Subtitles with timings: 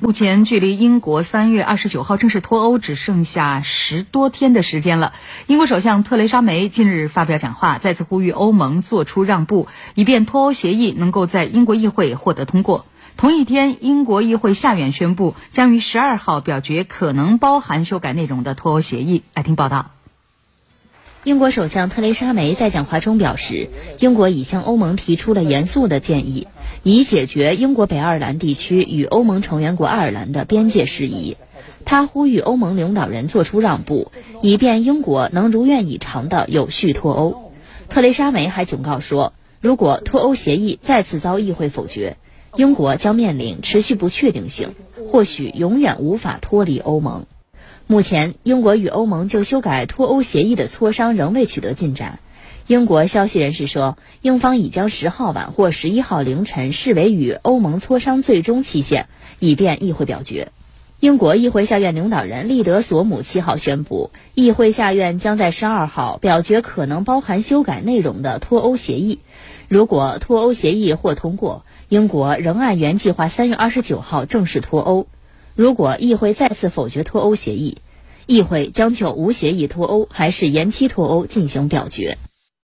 [0.00, 5.12] 目前距离英国三月二十九号正式脱欧只剩下十多天的时间了。
[5.46, 12.84] 英国首相特蕾莎梅近日发表讲话，再次呼吁欧盟做出让步，以便脱欧协议能够在英国议会获得通过。
[13.16, 19.22] 同一天，英国议会下院宣布将于十二号表决可能包含修改内容的脱欧协议。
[19.34, 19.95] 来听报道。
[21.26, 23.68] 英国首相特蕾莎梅在讲话中表示，
[23.98, 26.46] 英国已向欧盟提出了严肃的建议，
[26.84, 31.36] 以解决英国北爱尔兰地区与欧盟成员国爱尔兰的边界事宜。
[31.84, 37.52] 他呼吁欧盟领导人做出让步，以便英国能如愿以偿地有序脱欧。
[37.88, 42.18] 特蕾莎梅还警告说，如果脱欧协议再次遭议会否决，
[42.54, 44.76] 英国将面临持续不确定性，
[45.10, 47.26] 或许永远无法脱离欧盟。
[47.86, 52.18] 目前，英国与欧盟就修改脱欧协议的磋商仍未取得进展。
[52.66, 59.06] 英国消息人士说，英方已将十号晚或十一号凌晨视为与欧盟磋商最终期限，
[59.38, 60.48] 以便议会表决。
[60.98, 69.20] 英国议会下院领导人利德索姆七号宣布，议会下院将在十二号表决可能包含修改内容的脱欧协议。
[69.68, 75.06] 如果脱欧协议获通过，英国仍按原计划三月二十九号正式脱欧。
[75.56, 77.78] 如果议会再次否决脱欧协议，
[78.26, 82.18] 议会将就无协议脱欧还是延期脱欧进行表决。